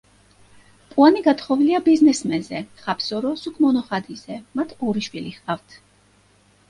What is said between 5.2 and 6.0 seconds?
ჰყავთ.